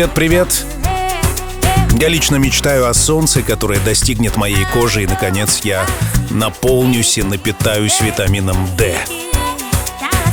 [0.00, 0.66] Привет, привет!
[2.00, 5.84] Я лично мечтаю о солнце, которое достигнет моей кожи, и, наконец, я
[6.30, 8.96] наполнюсь и напитаюсь витамином D.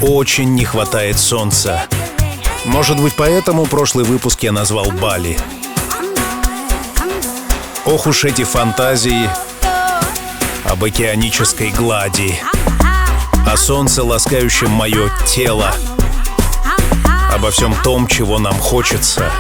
[0.01, 1.83] Очень не хватает солнца.
[2.63, 5.37] Может быть, поэтому прошлый выпуск я назвал Бали.
[7.83, 9.29] Ох уж эти фантазии
[10.63, 12.39] об океанической глади,
[13.45, 15.73] о солнце, ласкающем мое тело,
[17.37, 19.31] обо всем том, чего нам хочется.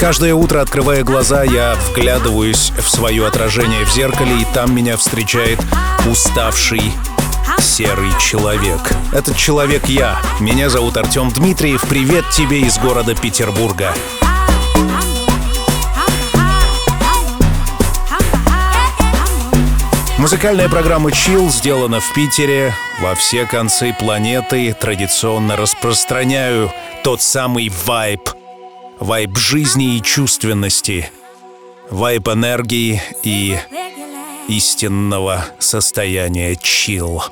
[0.00, 5.60] Каждое утро, открывая глаза, я вглядываюсь в свое отражение в зеркале, и там меня встречает
[6.10, 6.92] уставший
[7.60, 8.80] серый человек.
[9.12, 10.20] Этот человек я.
[10.40, 11.84] Меня зовут Артем Дмитриев.
[11.88, 13.94] Привет тебе из города Петербурга.
[20.20, 22.74] Музыкальная программа Chill сделана в Питере.
[23.00, 26.70] Во все концы планеты традиционно распространяю
[27.02, 28.28] тот самый вайб.
[28.98, 31.10] Вайб жизни и чувственности.
[31.88, 33.56] Вайб энергии и
[34.46, 37.22] истинного состояния chill.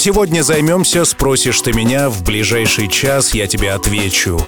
[0.00, 4.40] Сегодня займемся, спросишь ты меня, в ближайший час я тебе отвечу.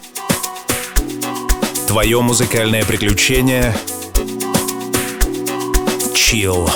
[1.87, 3.77] Твое музыкальное приключение—
[6.15, 6.71] Chill.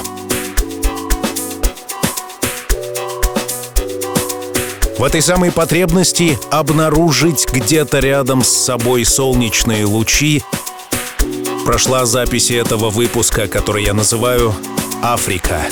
[4.99, 10.43] В этой самой потребности обнаружить где-то рядом с собой солнечные лучи
[11.65, 14.55] прошла запись этого выпуска, который я называю
[15.03, 15.63] «Африка».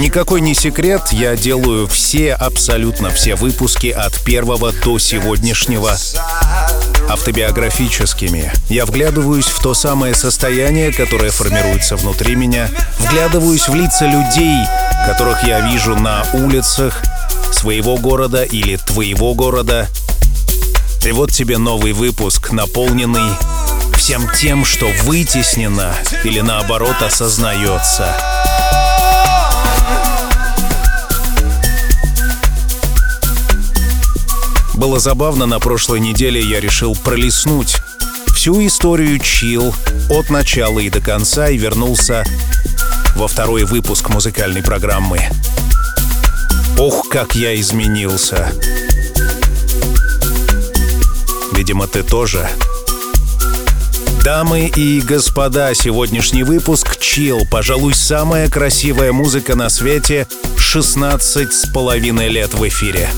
[0.00, 5.94] Никакой не секрет, я делаю все, абсолютно все выпуски от первого до сегодняшнего
[7.06, 8.50] автобиографическими.
[8.70, 14.56] Я вглядываюсь в то самое состояние, которое формируется внутри меня, вглядываюсь в лица людей,
[15.06, 17.02] которых я вижу на улицах
[17.52, 19.86] своего города или твоего города.
[21.04, 23.36] И вот тебе новый выпуск, наполненный
[23.98, 25.92] всем тем, что вытеснено
[26.24, 28.39] или наоборот осознается.
[34.80, 37.76] Было забавно, на прошлой неделе я решил пролистнуть
[38.34, 39.74] всю историю Чил
[40.08, 42.24] от начала и до конца и вернулся
[43.14, 45.20] во второй выпуск музыкальной программы.
[46.78, 48.54] Ох, как я изменился.
[51.52, 52.48] Видимо, ты тоже.
[54.24, 60.26] Дамы и господа, сегодняшний выпуск Чил, пожалуй, самая красивая музыка на свете,
[60.56, 63.10] 16 с половиной лет в эфире.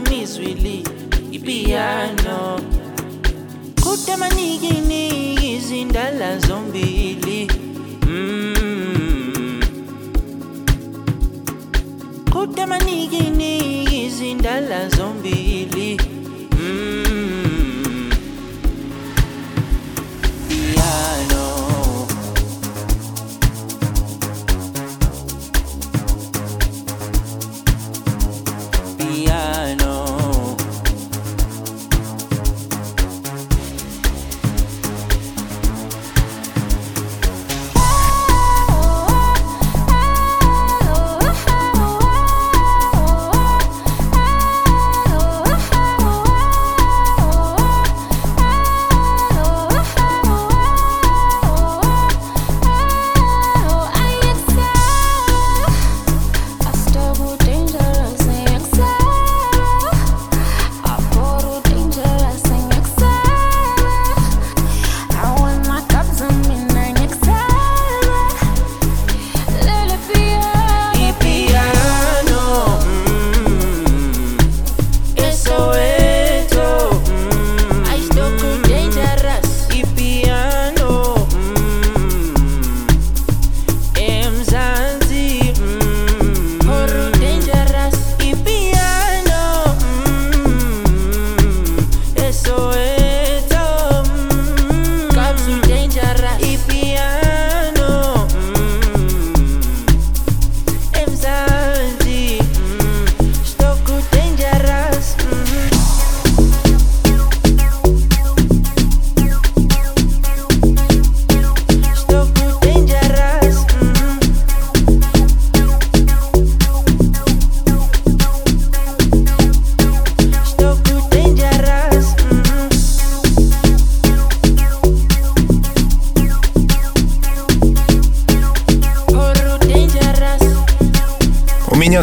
[0.00, 0.84] emizwili
[1.32, 2.60] ipiano.
[3.82, 7.48] Kutamanikini izindala zombili.
[8.06, 9.60] Mm.
[12.32, 13.54] kutamanikini
[14.06, 15.39] izindala zombili.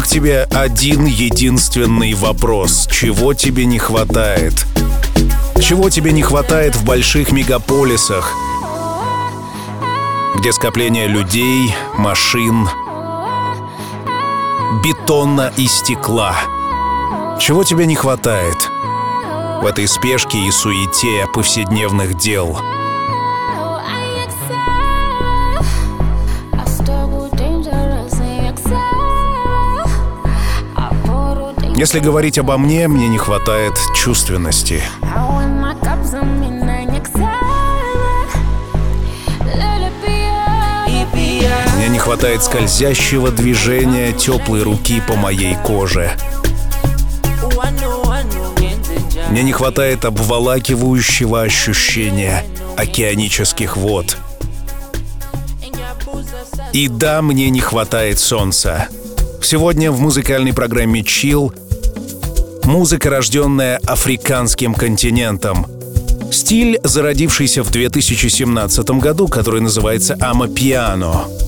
[0.08, 2.88] Тебе один единственный вопрос.
[2.90, 4.54] Чего тебе не хватает?
[5.60, 8.32] Чего тебе не хватает в больших мегаполисах,
[10.36, 12.70] где скопление людей, машин,
[14.82, 16.34] бетона и стекла?
[17.38, 18.56] Чего тебе не хватает
[19.60, 22.58] в этой спешке и суете повседневных дел?
[31.78, 34.82] Если говорить обо мне, мне не хватает чувственности.
[41.76, 46.10] Мне не хватает скользящего движения теплой руки по моей коже.
[49.30, 52.44] Мне не хватает обволакивающего ощущения
[52.76, 54.16] океанических вод.
[56.72, 58.88] И да, мне не хватает солнца.
[59.40, 61.54] Сегодня в музыкальной программе Chill
[62.68, 65.66] музыка, рожденная африканским континентом.
[66.30, 71.47] Стиль, зародившийся в 2017 году, который называется «Амапиано».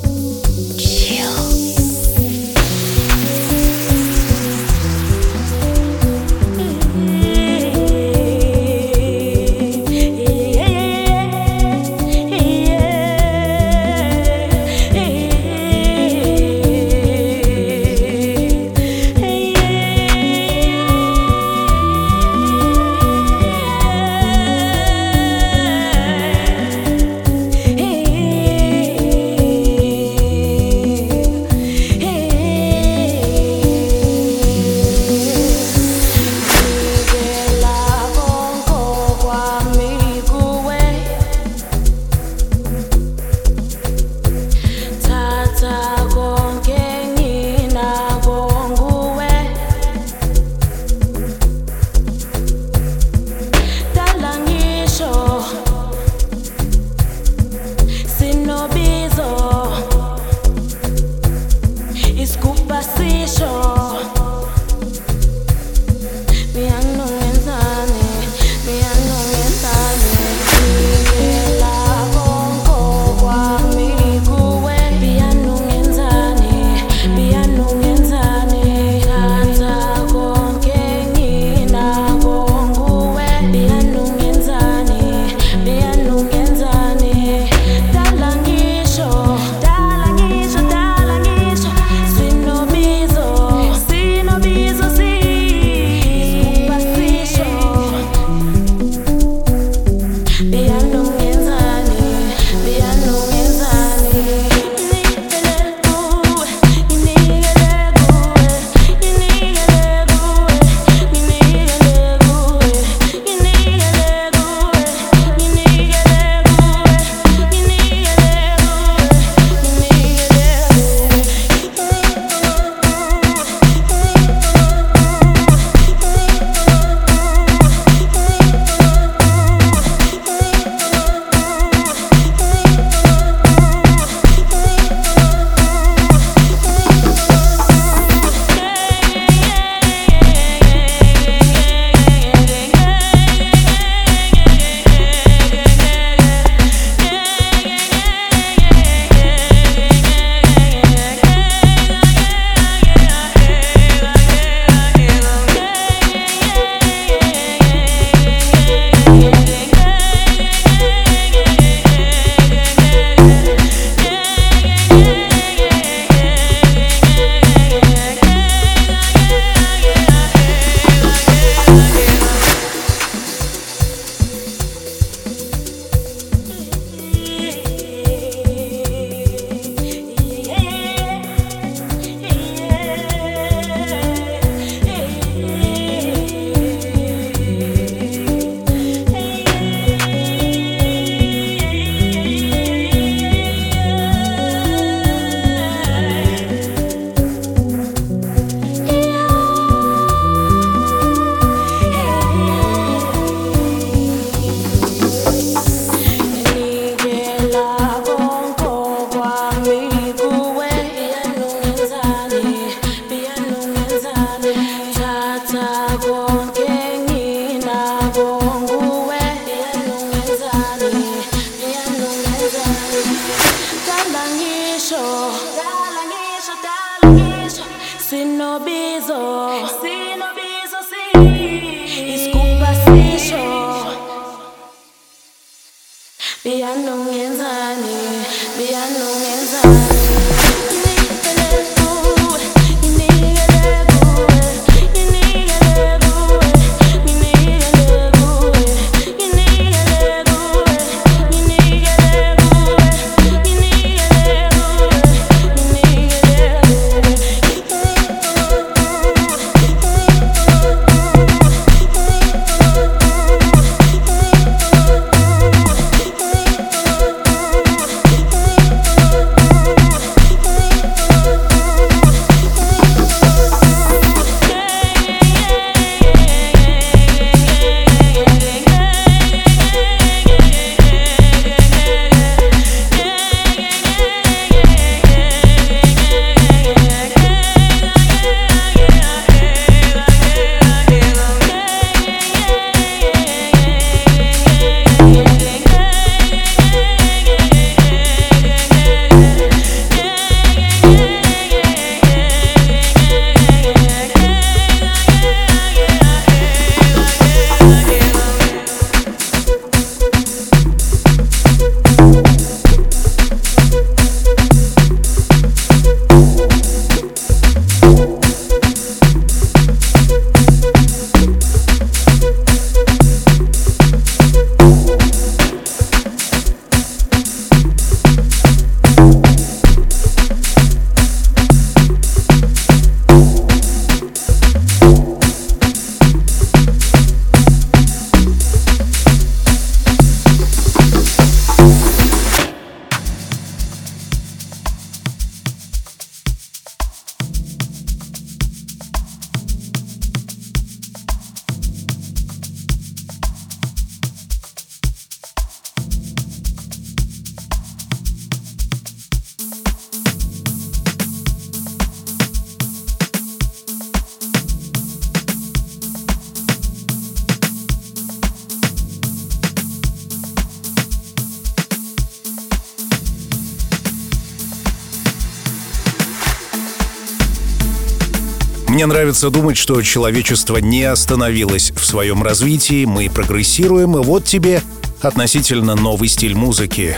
[378.80, 384.62] Мне нравится думать, что человечество не остановилось в своем развитии, мы прогрессируем, и вот тебе
[385.02, 386.96] относительно новый стиль музыки.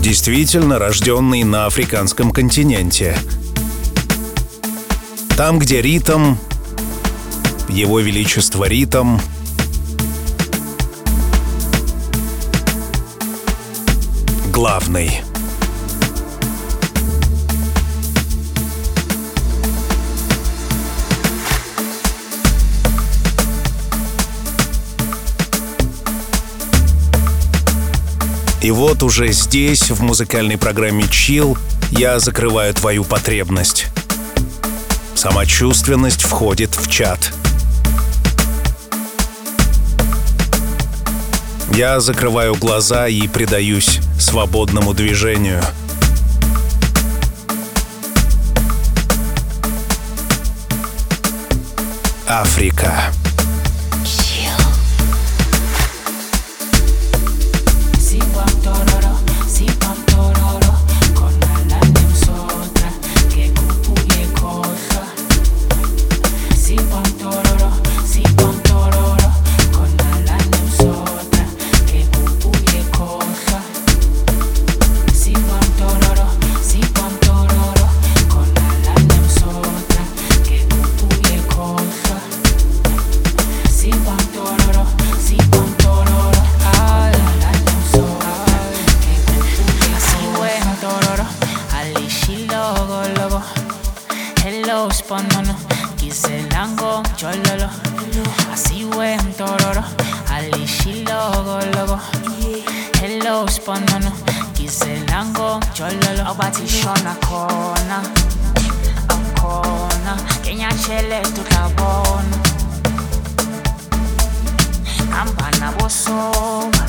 [0.00, 3.18] Действительно рожденный на африканском континенте.
[5.36, 6.36] Там, где ритм,
[7.68, 9.18] его величество ритм,
[14.54, 15.25] главный.
[28.66, 31.56] И вот уже здесь, в музыкальной программе Chill,
[31.92, 33.86] я закрываю твою потребность.
[35.14, 37.32] Самочувственность входит в чат.
[41.76, 45.62] Я закрываю глаза и предаюсь свободному движению.
[52.26, 53.12] Африка.
[93.28, 93.42] nuevo.
[94.44, 95.54] Hello, spanono.
[95.98, 97.68] Quise lango, chololo.
[98.52, 99.82] Así buen tororo.
[100.30, 101.98] Alishilo, golobo.
[103.00, 104.12] Hello, spanono.
[104.54, 106.30] Quise lango, chololo.
[106.30, 108.02] Obatishona kona.
[109.08, 110.16] Akona.
[110.42, 112.36] Kenya chele tutabona.
[115.20, 116.86] Ambana bosoba.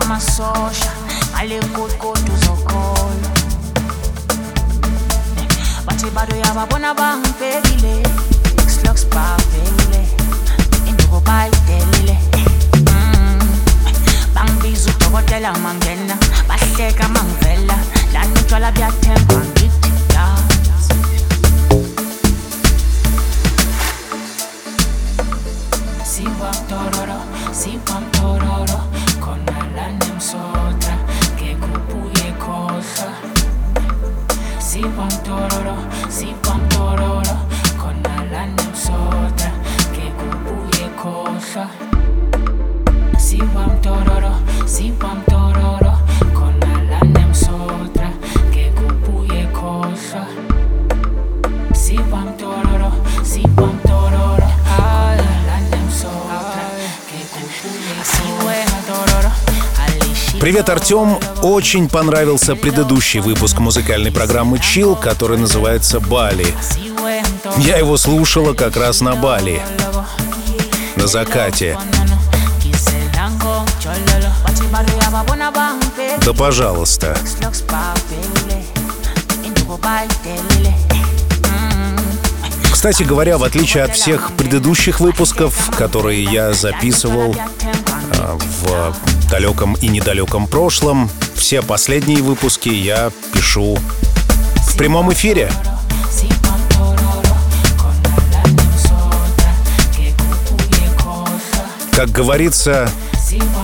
[0.00, 0.90] Amasosha.
[1.36, 3.29] Alekukotu zokolo.
[5.86, 8.02] Wathi bado yababona bangibhekile
[8.68, 10.02] Slocks bavele
[10.88, 12.18] Induko bayidelile
[14.34, 16.16] Bangibiza udokotela uma ngena
[16.48, 17.78] Bahleka uma ngivela
[18.12, 20.94] Lani utshwala buyathemba ngithi yazi
[26.04, 27.20] Siwa mtororo,
[27.52, 28.89] siwa mtororo
[36.08, 39.52] si quanto loro, con l'anno sopra,
[39.92, 41.68] che con cosa.
[43.16, 45.29] Si quanto loro, si quanto
[60.40, 61.18] Привет, Артем.
[61.42, 66.46] Очень понравился предыдущий выпуск музыкальной программы Chill, который называется «Бали».
[67.58, 69.60] Я его слушала как раз на Бали,
[70.96, 71.78] на закате.
[76.24, 77.18] Да пожалуйста.
[82.72, 87.36] Кстати говоря, в отличие от всех предыдущих выпусков, которые я записывал
[88.36, 88.94] в
[89.30, 93.78] далеком и недалеком прошлом, все последние выпуски я пишу
[94.56, 95.50] в прямом эфире.
[101.92, 102.90] Как говорится,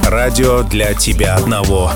[0.04, 1.92] радио для тебя одного.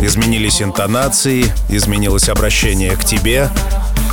[0.00, 3.48] Изменились интонации, изменилось обращение к тебе.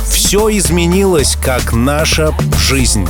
[0.08, 3.08] Все изменилось, как наша жизнь.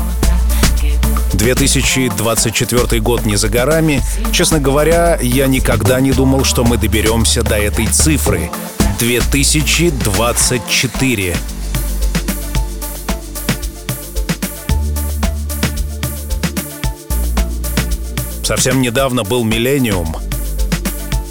[1.41, 4.03] 2024 год не за горами.
[4.31, 8.51] Честно говоря, я никогда не думал, что мы доберемся до этой цифры.
[8.99, 11.37] 2024.
[18.43, 20.15] Совсем недавно был миллениум.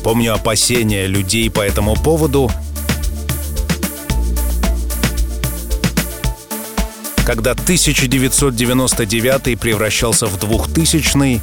[0.03, 2.49] Помню опасения людей по этому поводу.
[7.29, 11.39] Когда 1999 превращался в 2000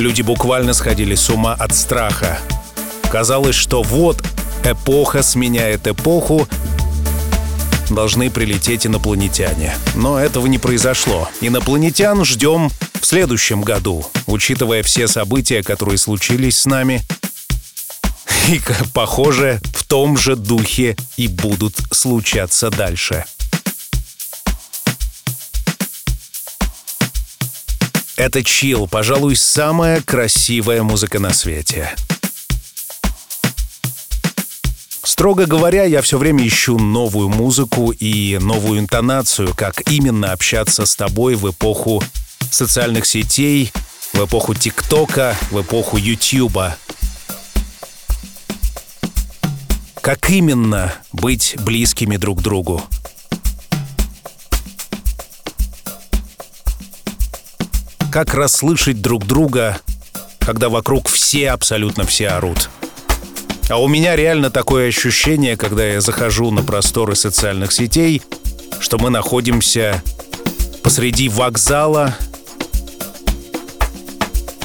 [0.00, 2.40] люди буквально сходили с ума от страха.
[3.08, 4.20] Казалось, что вот
[4.64, 6.48] эпоха сменяет эпоху,
[7.90, 9.72] должны прилететь инопланетяне.
[9.94, 11.28] Но этого не произошло.
[11.40, 12.68] Инопланетян ждем
[13.00, 17.02] в следующем году, учитывая все события, которые случились с нами.
[18.48, 18.60] И,
[18.92, 23.26] похоже, в том же духе и будут случаться дальше.
[28.18, 31.94] Это чил, пожалуй, самая красивая музыка на свете.
[35.04, 40.96] Строго говоря, я все время ищу новую музыку и новую интонацию, как именно общаться с
[40.96, 42.02] тобой в эпоху
[42.50, 43.70] социальных сетей,
[44.12, 46.76] в эпоху ТикТока, в эпоху Ютьюба.
[50.00, 52.82] Как именно быть близкими друг другу?
[58.10, 59.78] Как расслышать друг друга,
[60.38, 62.70] когда вокруг все, абсолютно все орут?
[63.68, 68.22] А у меня реально такое ощущение, когда я захожу на просторы социальных сетей,
[68.80, 70.02] что мы находимся
[70.82, 72.16] посреди вокзала,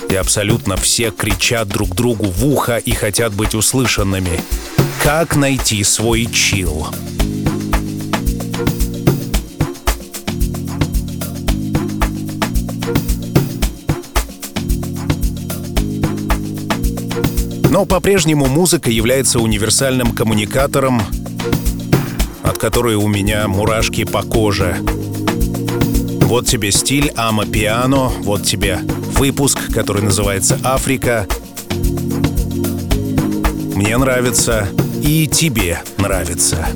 [0.10, 4.42] и абсолютно все кричат друг другу в ухо и хотят быть услышанными.
[5.02, 6.88] Как найти свой чил?
[17.74, 21.02] Но по-прежнему музыка является универсальным коммуникатором,
[22.44, 24.78] от которой у меня мурашки по коже.
[26.28, 28.78] Вот тебе стиль Ама Пиано, вот тебе
[29.18, 31.26] выпуск, который называется «Африка».
[33.74, 34.70] Мне нравится,
[35.02, 36.68] и тебе нравится.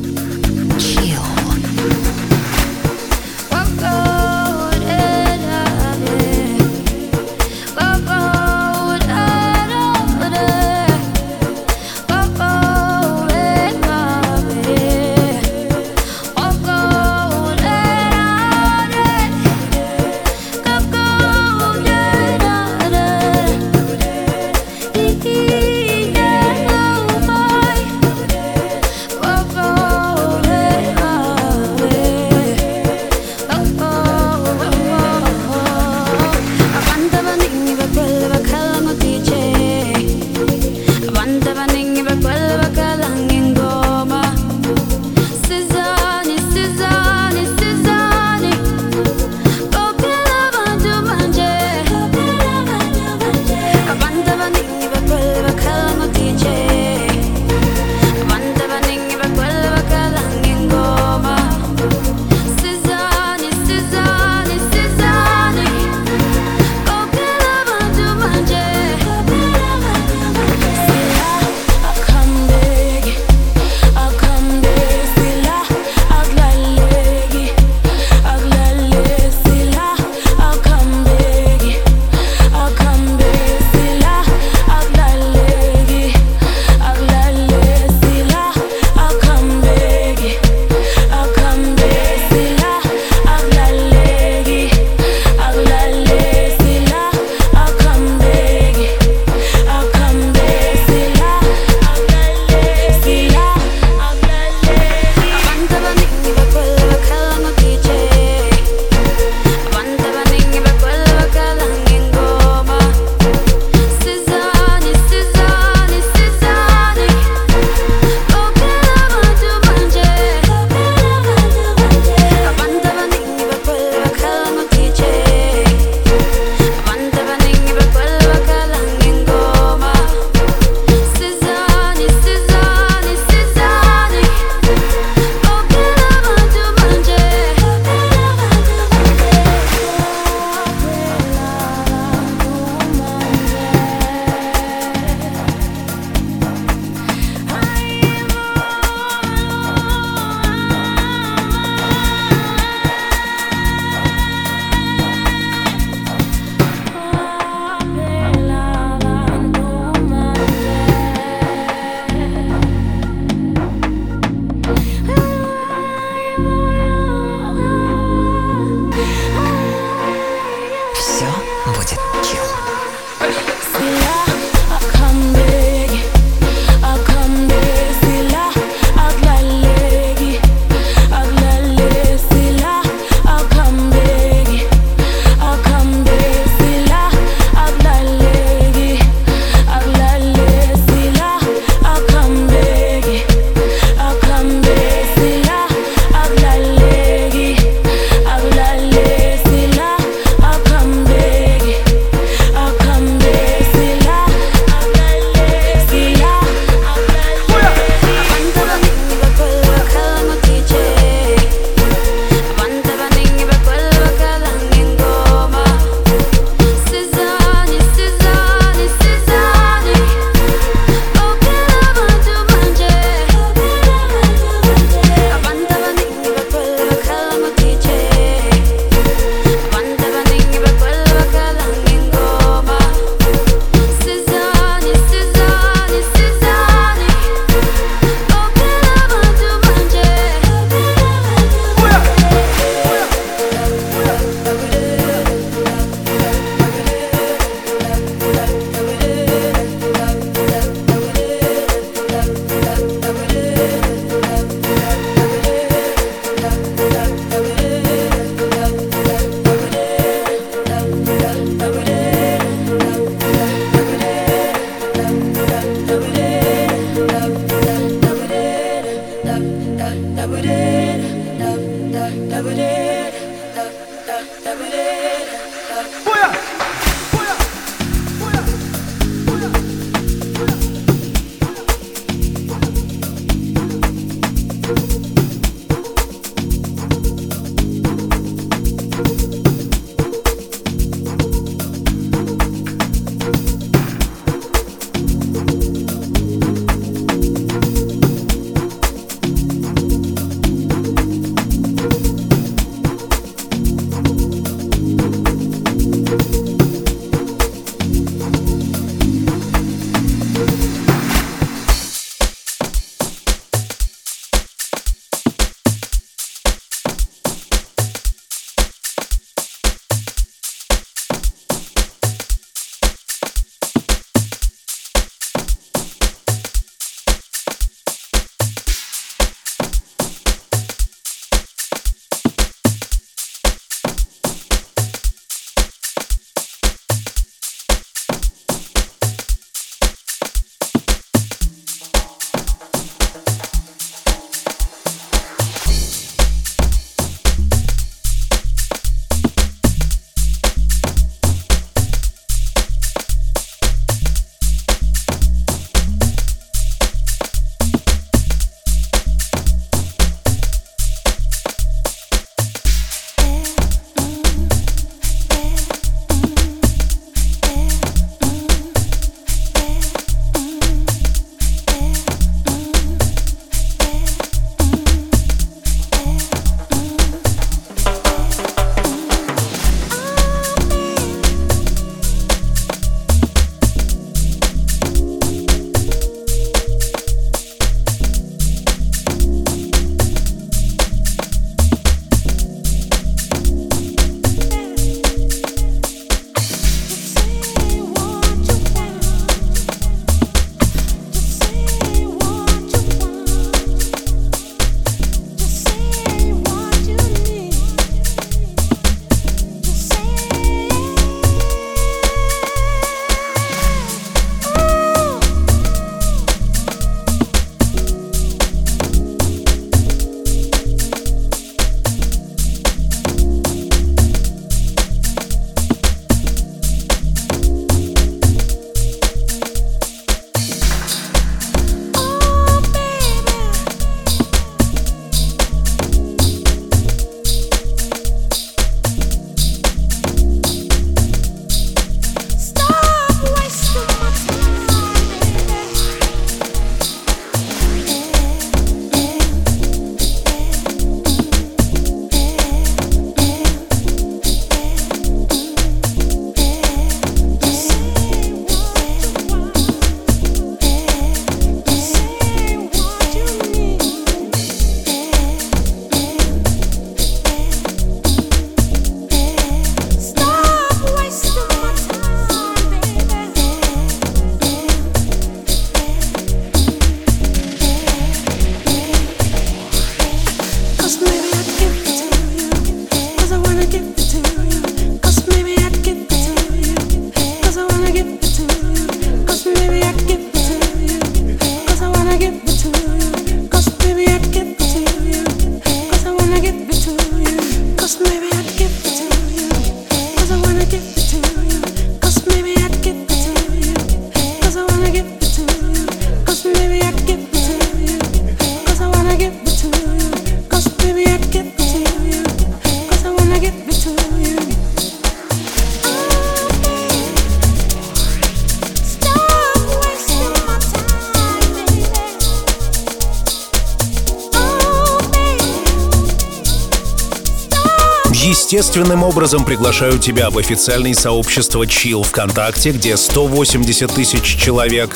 [528.48, 534.96] Естественным образом приглашаю тебя в официальное сообщество Chill ВКонтакте, где 180 тысяч человек,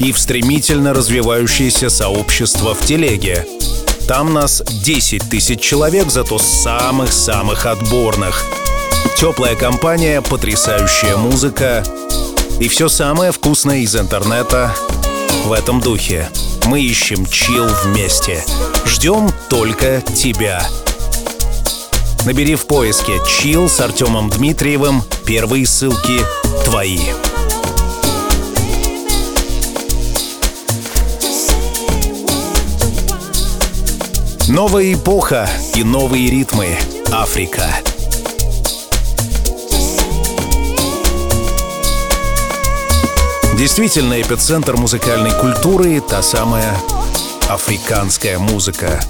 [0.00, 3.46] и в стремительно развивающееся сообщество в Телеге.
[4.06, 8.46] Там нас 10 тысяч человек, зато самых-самых отборных.
[9.18, 11.84] Теплая компания, потрясающая музыка
[12.58, 14.74] и все самое вкусное из интернета
[15.44, 16.30] в этом духе.
[16.64, 18.42] Мы ищем чил вместе.
[18.86, 20.66] Ждем только тебя.
[22.28, 25.02] Набери в поиске «Чил» с Артемом Дмитриевым.
[25.24, 26.20] Первые ссылки
[26.62, 26.98] твои.
[34.46, 36.76] Новая эпоха и новые ритмы.
[37.10, 37.64] Африка.
[43.56, 46.78] Действительно, эпицентр музыкальной культуры— та самая
[47.48, 49.00] африканская музыка.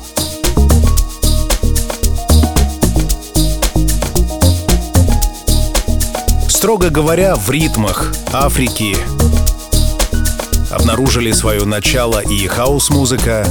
[6.59, 8.97] Строго говоря, в ритмах Африки
[10.73, 13.47] обнаружили свое начало и хаус-музыка,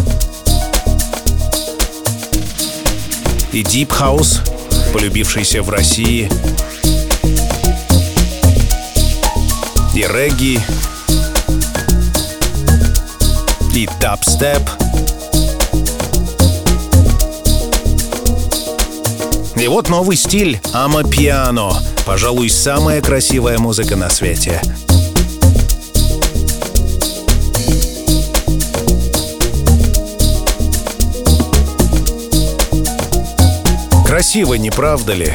[3.53, 4.41] и дип-хаус,
[4.91, 6.29] полюбившийся в России,
[9.95, 10.59] и регги,
[13.73, 14.69] и дабстеп.
[19.55, 21.96] И вот новый стиль Амапиано.
[22.07, 24.61] Пожалуй, самая красивая музыка на свете.
[34.05, 35.33] Красиво, не правда ли?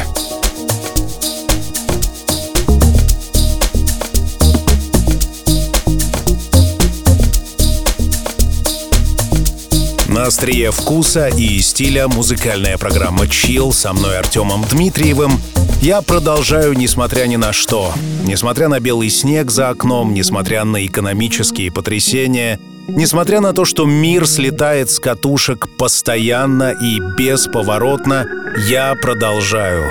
[10.07, 15.39] На острие вкуса и стиля музыкальная программа Chill со мной Артемом Дмитриевым.
[15.83, 17.93] Я продолжаю, несмотря ни на что.
[18.22, 24.28] Несмотря на белый снег за окном, несмотря на экономические потрясения, несмотря на то, что мир
[24.28, 28.28] слетает с катушек постоянно и бесповоротно,
[28.68, 29.91] я продолжаю.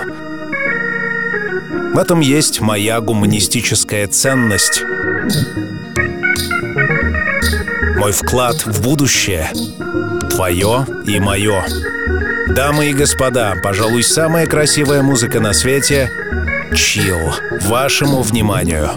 [1.94, 4.84] В этом есть моя гуманистическая ценность.
[7.98, 9.52] Мой вклад в будущее—
[10.30, 11.66] твое и мое.
[12.48, 16.10] Дамы и господа, пожалуй, самая красивая музыка на свете—
[16.72, 17.34] Chill.
[17.68, 18.89] Вашему вниманию.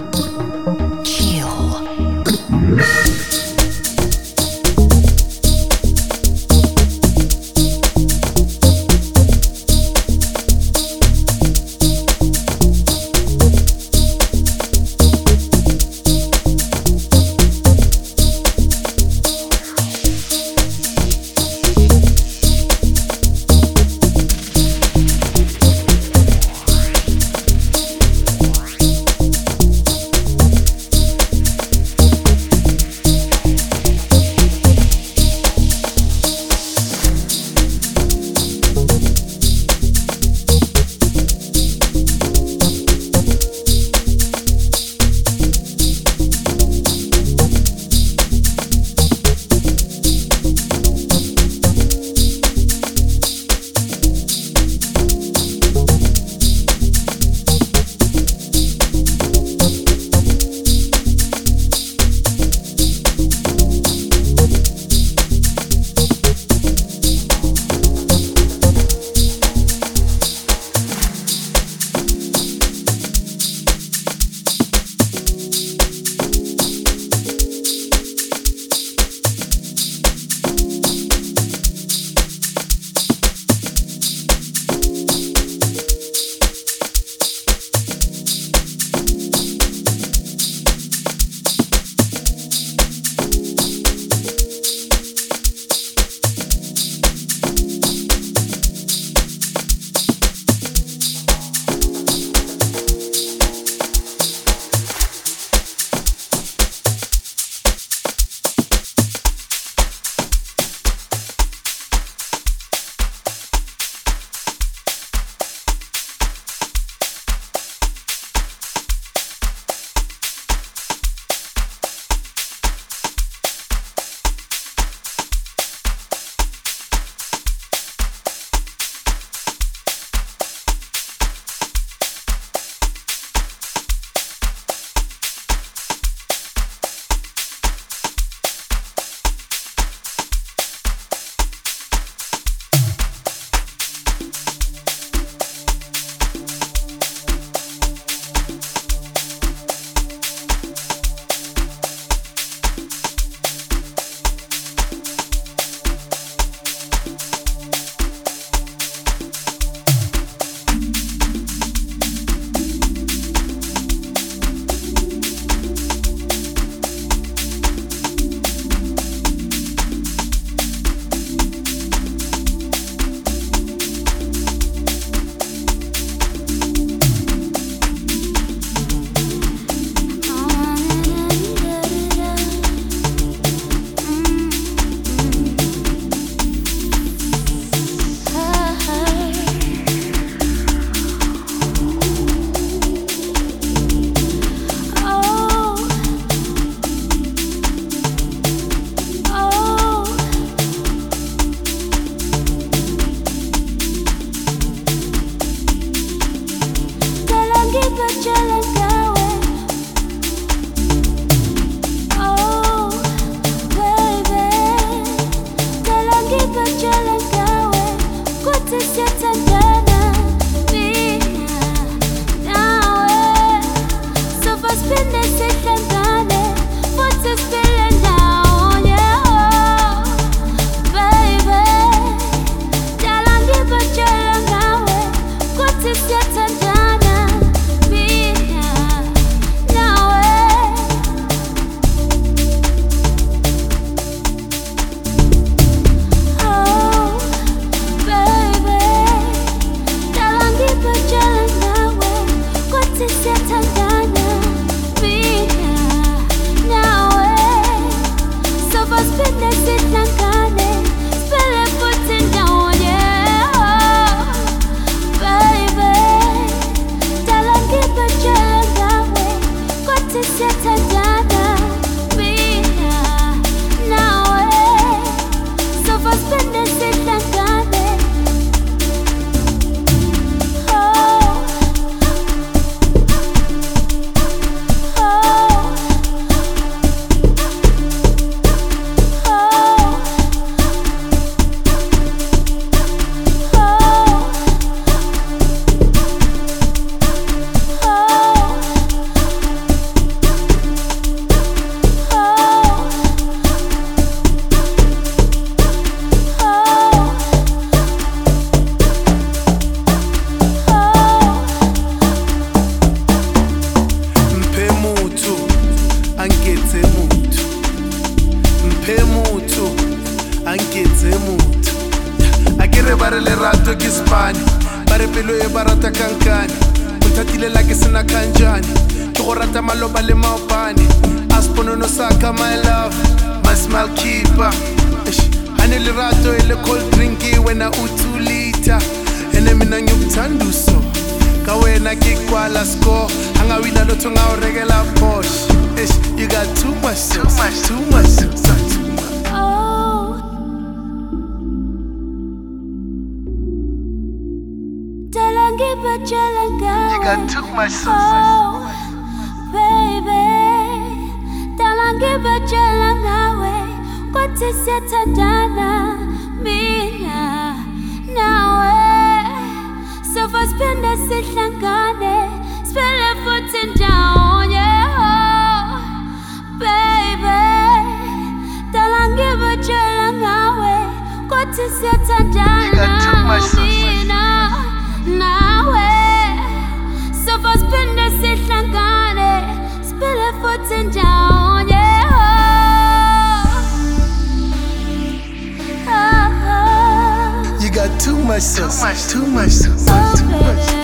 [398.35, 399.13] much sauce.
[399.13, 400.84] Too much, too much, too much, too much.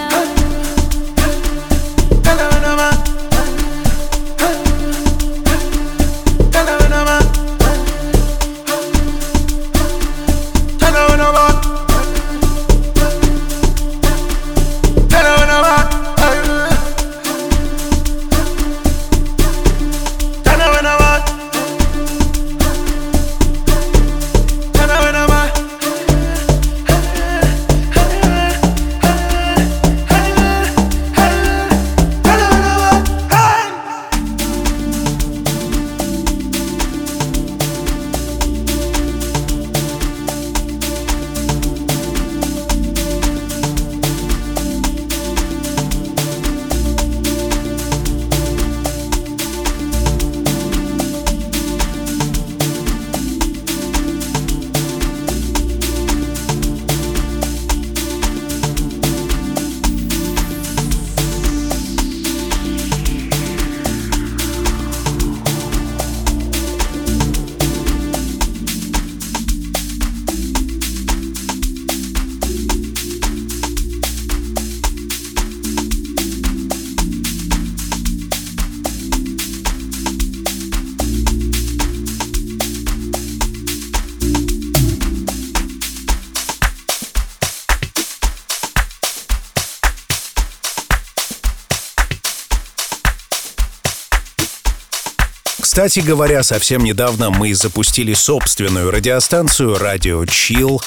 [95.70, 100.82] Кстати говоря, совсем недавно мы запустили собственную радиостанцию «Радио Чил».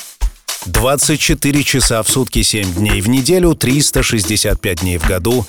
[0.66, 5.48] 24 часа в сутки, 7 дней в неделю, 365 дней в году.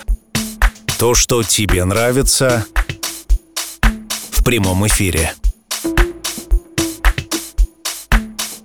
[1.00, 2.64] То, что тебе нравится
[4.30, 5.34] в прямом эфире.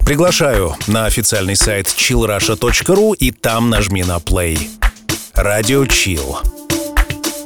[0.05, 4.70] Приглашаю на официальный сайт chillrusha.ru и там нажми на play.
[5.34, 6.38] Радио Chill.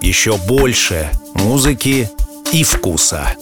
[0.01, 2.09] Еще больше музыки
[2.52, 3.36] и вкуса.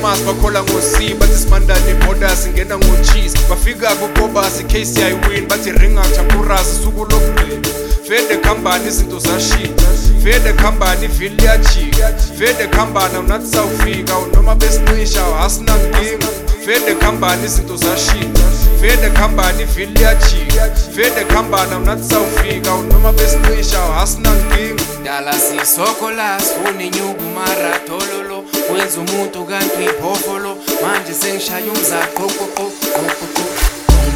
[0.00, 6.82] thomas bakhola ngo-c bathi simandane ibhoda singena ngo-cheese bafika kukobas icase yayiwin bathi ringata kuras
[6.82, 7.68] suku lokugqina
[8.07, 9.87] fede kambani zinto zashintsha
[10.23, 16.27] fede kambani vhili liyajika fede kambani awunathi sawufika unoma besicisha awhasina nkinga
[16.65, 18.43] fede kambani izinto zashintsha
[18.81, 26.89] fede kambani ivhili liyajika fede kambani awunathi sawufika unoma besicisha awhasina nkinga dala sisoko lasifuni
[26.89, 28.43] nyukumaratololo
[28.73, 33.43] wenza umuntu kanti uyiphopholo manje sengishaya umzaqoqoqoqoqoqo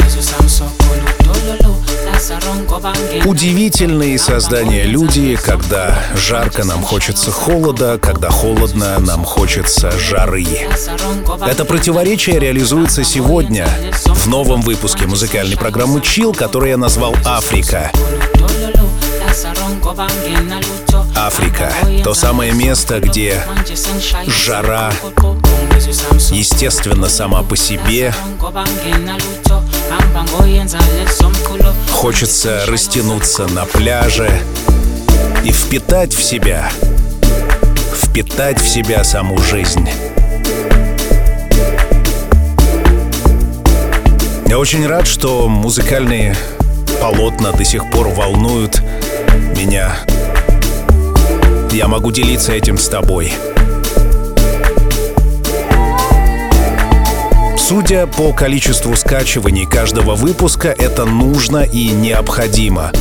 [0.04, 1.09] ngizo samsokolo
[3.26, 10.46] Удивительные создания люди, когда жарко нам хочется холода, когда холодно нам хочется жары.
[11.48, 13.68] Это противоречие реализуется сегодня
[14.06, 17.92] в новом выпуске музыкальной программы Chill, который я назвал «Африка».
[21.16, 21.74] Африка—
[22.04, 23.44] то самое место, где
[24.28, 24.92] жара
[26.32, 28.14] естественно сама по себе.
[31.92, 34.30] Хочется растянуться на пляже
[35.44, 36.70] и впитать в себя,
[38.04, 39.90] впитать в себя саму жизнь.
[44.48, 46.36] Я очень рад, что музыкальные
[47.02, 48.82] полотна до сих пор волнуют
[49.56, 49.96] меня.
[51.72, 53.32] Я могу делиться этим с тобой.
[57.70, 62.92] Судя по количеству скачиваний каждого выпуска, это нужно и необходимо.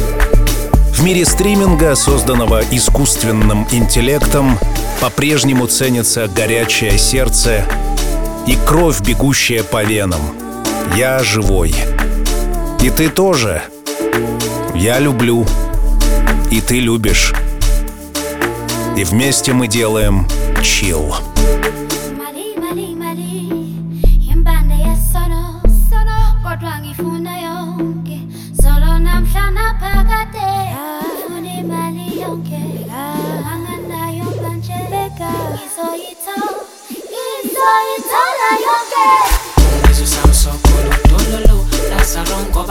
[0.92, 4.58] В мире стриминга, созданного искусственным интеллектом,
[5.00, 7.64] по-прежнему ценится горячее сердце
[8.46, 10.20] и кровь, бегущая по венам.
[10.94, 11.74] Я живой.
[12.82, 13.62] И ты тоже.
[14.74, 15.46] Я люблю.
[16.50, 17.32] И ты любишь.
[18.98, 20.28] И вместе мы делаем
[20.62, 21.14] чил.
[21.16, 21.57] Isoyithola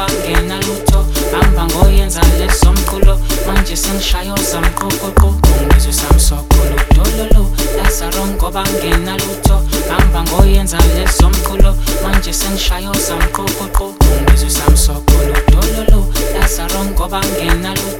[0.08, 5.34] kwangena lutho hamba ngoyenza leso mqulo manje sengishayo zamqoqoqo
[5.66, 13.94] ngizwe samsoko ludololo lazaro ngoba ngena lutho hamba ngoyenza leso mqulo manje sengishayo zamqoqoqo
[14.24, 17.97] ngizwe samsoko ludololo lazaro ngoba ngena lutho.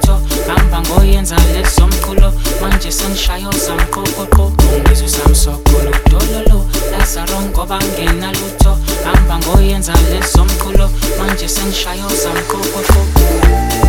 [0.68, 8.72] ngihamba ngoyenza lezi zomqulo manje sengishaya uzamqoqoqo ungizwe usamsogolo dololo lazaro ngoba ngenalutho
[9.04, 13.87] hamba ngoyenza lezi zomqulo manje sengishaya uzamqoqoqo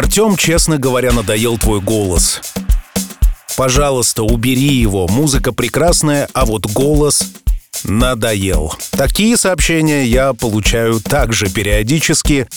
[0.00, 2.40] Артем, честно говоря, надоел твой голос.
[3.54, 5.06] Пожалуйста, убери его.
[5.06, 7.22] Музыка прекрасная, а вот голос
[7.84, 8.72] надоел.
[8.92, 12.48] Такие сообщения я получаю также периодически.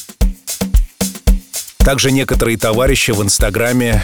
[1.79, 4.01] Также некоторые товарищи в Инстаграме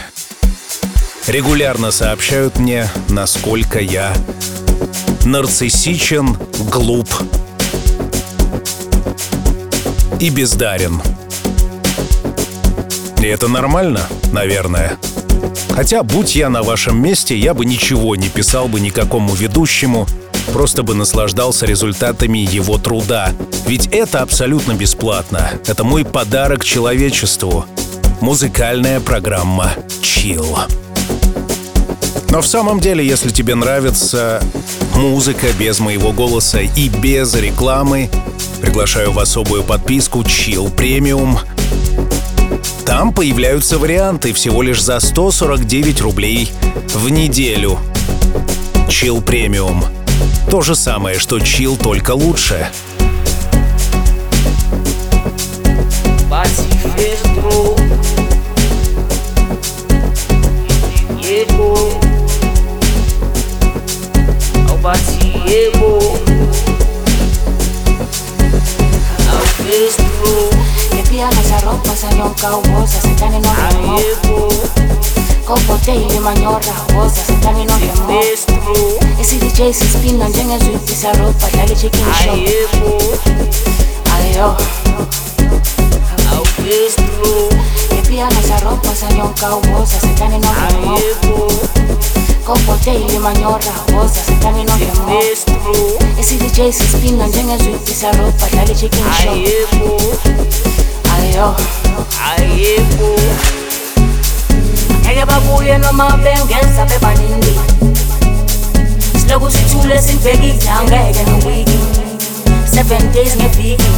[1.26, 4.12] регулярно сообщают мне, насколько я
[5.24, 6.36] нарциссичен,
[6.70, 7.08] глуп
[10.20, 11.00] и бездарен.
[13.20, 14.00] И это нормально,
[14.32, 14.98] наверное.
[15.74, 20.06] Хотя, будь я на вашем месте, я бы ничего не писал бы никакому ведущему,
[20.52, 23.32] просто бы наслаждался результатами его труда.
[23.66, 25.50] Ведь это абсолютно бесплатно.
[25.66, 27.66] Это мой подарок человечеству.
[28.20, 30.58] Музыкальная программа «Chill».
[32.30, 34.40] Но в самом деле, если тебе нравится
[34.94, 38.08] музыка без моего голоса и без рекламы,
[38.62, 41.38] приглашаю в особую подписку Chill Premium
[42.84, 46.52] Там появляются варианты всего лишь за 149 рублей
[46.88, 47.78] в неделю.
[48.88, 49.84] Chill премиум.
[50.50, 52.68] То же самое, что Chill, только лучше.
[61.30, 61.60] esa
[64.68, 66.30] ropa salió caubosa,
[69.66, 70.69] se están
[71.20, 73.52] Tia na xarropa xa nyonka woza sekani no.
[75.44, 78.20] Kokoteli manyora woza sekani no hemo
[79.20, 82.38] esidj sispina njengezwiti saropa dlali chicken shop
[84.14, 84.56] ayo
[87.98, 91.50] epia na xarropa xa nyonka woza sekani no hemo
[92.46, 95.20] kokoteli manyora woza sekani no hemo
[96.20, 100.20] esidj sispina njengezwiti saropa dlali chicken shop
[101.18, 101.54] ayo.
[102.30, 103.16] Ayibo
[105.02, 107.54] ngeke babuye noma bengeza bebaningi
[109.20, 111.78] siloku sithule sibhekile angeke nowiki
[112.74, 113.90] seven days ngeviki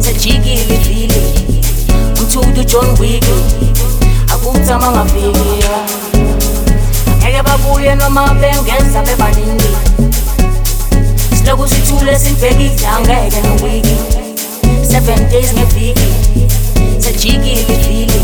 [0.00, 1.22] sejikile ivili
[2.20, 3.34] umthudu john wiki
[4.32, 5.64] akuthama ngaviki
[7.18, 9.72] ngeke babuye noma bengeza bebaningi
[11.38, 13.96] siloku sithule sibhekile angeke nowiki
[14.88, 16.08] seven days ngeviki
[16.98, 18.20] sajikile ivili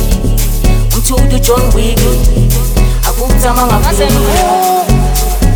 [0.97, 2.01] umthudu john wick
[3.09, 4.07] akutama ngaze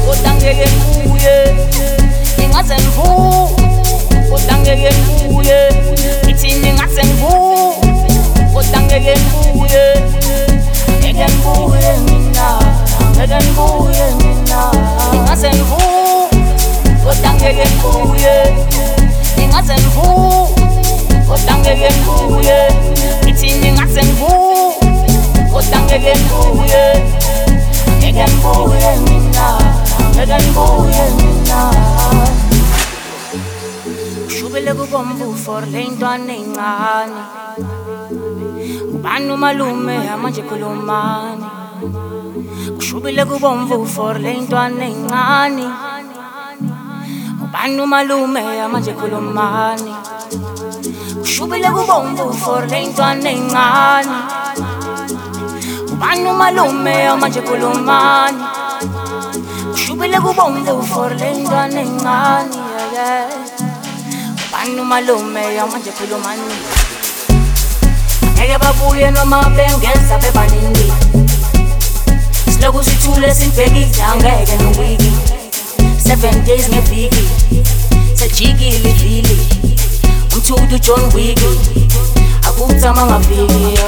[0.07, 1.55] kodwa ngeke ngibuye
[2.39, 3.09] ngingaze ngivu
[4.31, 5.73] kodwa ngeke ngibuye
[6.25, 7.33] ngithini ngaze ngivu
[8.55, 9.85] kodwa ngeke ngibuye
[11.01, 12.59] ngeke ngibuye mina
[13.17, 14.71] ngeke ngibuye mina.
[15.13, 15.81] Ngingaze ngivu
[17.05, 18.55] kodwa ngeke ngibuye
[19.39, 20.49] ngingaze ngivu
[21.29, 22.59] kodwa ngeke ngibuye
[23.25, 24.33] ngithini ngathi ngibu
[25.53, 26.85] kodwa ngeke ngibuye
[27.99, 29.47] ngeke ngibuye mina
[30.15, 31.61] ngeke ngibuye mina.
[34.27, 37.23] Ushubile kubomvu for le ntwana encane
[38.95, 41.47] ubani umalume manje khulumani?
[42.77, 45.67] Kushubile kubomvu for le ntwana encane
[47.45, 49.93] ubani umalume manje khulumani?
[51.29, 54.17] Ushubile kubomvu for le ntwana encane
[55.93, 58.43] ubani umalume manje khulumani
[59.75, 62.57] ushubile kubomvu for le ntwana encane
[64.49, 66.55] ubani umalume manje khulumani
[68.35, 70.93] ngeke babuye noma bengeza bebaningi
[72.53, 75.13] siloku sithule sibhekile angeke nowiki
[76.07, 77.25] seven days ngeviki
[78.15, 79.39] sejikile ivili
[80.39, 81.39] umthudu John Wick
[82.49, 83.79] akuthama ngaviki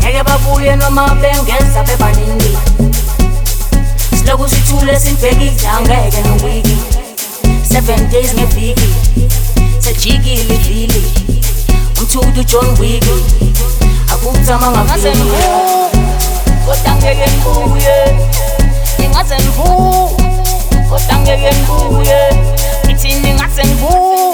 [0.00, 2.56] ngeke babuye noma bengeza bebaningi.
[4.18, 6.76] Siloku sithule sibhekile angeke nowiki.
[7.72, 8.88] Seven days ngeviki
[9.78, 11.04] sejikile ivili
[12.00, 13.04] umthudu John Wick
[14.12, 15.18] akuthama ngaviki
[16.66, 18.16] kodwa ngeke ngibuye.
[19.00, 20.10] Ngingaze ngivu
[20.88, 22.32] kodwa ngeke ngibuye.
[22.86, 24.33] Ngithini ngase ngivu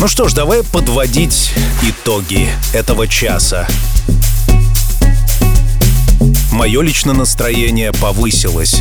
[0.00, 3.68] Ну что ж, давай подводить итоги этого часа.
[6.50, 8.80] Мое личное настроение повысилось.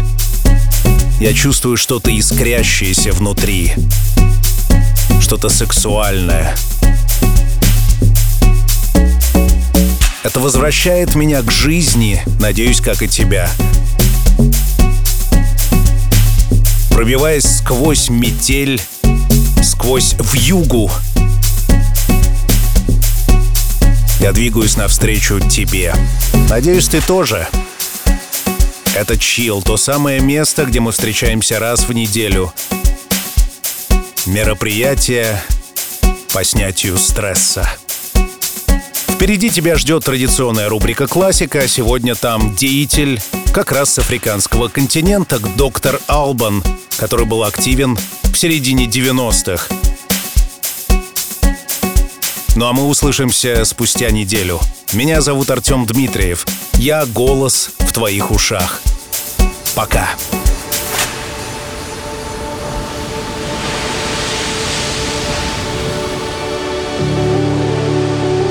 [1.19, 3.73] Я чувствую что-то искрящееся внутри.
[5.19, 6.55] Что-то сексуальное.
[10.23, 13.49] Это возвращает меня к жизни, надеюсь, как и тебя.
[16.91, 18.81] Пробиваясь сквозь метель,
[19.61, 20.89] сквозь вьюгу,
[24.19, 25.93] я двигаюсь навстречу тебе.
[26.49, 27.47] Надеюсь, ты тоже.
[28.95, 32.53] Это Chill, то самое место, где мы встречаемся раз в неделю.
[34.25, 35.41] Мероприятие
[36.33, 37.67] по снятию стресса.
[39.07, 43.21] Впереди тебя ждет традиционная рубрика «Классика», а сегодня там деятель
[43.53, 46.63] как раз с африканского континента, доктор Албан,
[46.97, 49.88] который был активен в середине 90-х.
[52.55, 54.59] Ну а мы услышимся спустя неделю.
[54.93, 56.45] Меня зовут Артем Дмитриев.
[56.73, 58.81] Я голос в твоих ушах.
[59.75, 60.09] Пока.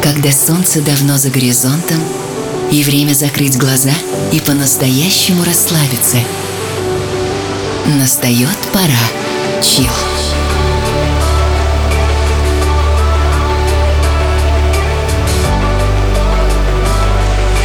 [0.03, 2.03] Когда солнце давно за горизонтом,
[2.71, 3.93] и время закрыть глаза
[4.33, 6.19] и по-настоящему расслабиться.
[7.87, 9.63] Настает пора.
[9.63, 9.89] Чил.